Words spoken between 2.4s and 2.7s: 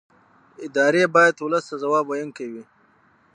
وي